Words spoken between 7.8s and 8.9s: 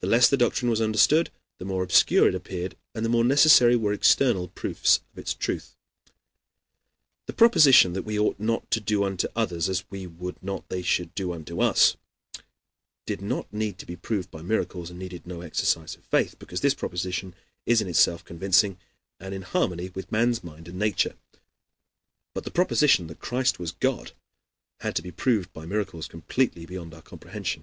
that we ought not to